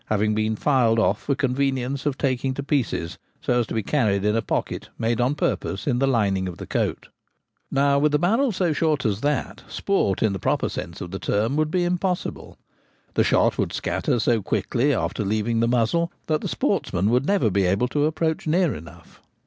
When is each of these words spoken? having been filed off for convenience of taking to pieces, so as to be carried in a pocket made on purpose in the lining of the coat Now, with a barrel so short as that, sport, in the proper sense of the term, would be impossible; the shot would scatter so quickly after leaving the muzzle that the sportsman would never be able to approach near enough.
having 0.07 0.33
been 0.33 0.55
filed 0.55 0.97
off 0.97 1.21
for 1.21 1.35
convenience 1.35 2.07
of 2.07 2.17
taking 2.17 2.55
to 2.55 2.63
pieces, 2.63 3.19
so 3.39 3.59
as 3.59 3.67
to 3.67 3.73
be 3.75 3.83
carried 3.83 4.25
in 4.25 4.35
a 4.35 4.41
pocket 4.41 4.89
made 4.97 5.21
on 5.21 5.35
purpose 5.35 5.85
in 5.85 5.99
the 5.99 6.07
lining 6.07 6.47
of 6.47 6.57
the 6.57 6.65
coat 6.65 7.09
Now, 7.69 7.99
with 7.99 8.15
a 8.15 8.17
barrel 8.17 8.51
so 8.51 8.73
short 8.73 9.05
as 9.05 9.21
that, 9.21 9.61
sport, 9.67 10.23
in 10.23 10.33
the 10.33 10.39
proper 10.39 10.69
sense 10.69 11.01
of 11.01 11.11
the 11.11 11.19
term, 11.19 11.55
would 11.55 11.69
be 11.69 11.83
impossible; 11.83 12.57
the 13.13 13.23
shot 13.23 13.59
would 13.59 13.71
scatter 13.73 14.17
so 14.19 14.41
quickly 14.41 14.91
after 14.91 15.23
leaving 15.23 15.59
the 15.59 15.67
muzzle 15.67 16.11
that 16.25 16.41
the 16.41 16.47
sportsman 16.47 17.11
would 17.11 17.27
never 17.27 17.51
be 17.51 17.65
able 17.67 17.87
to 17.89 18.05
approach 18.05 18.47
near 18.47 18.73
enough. 18.73 19.21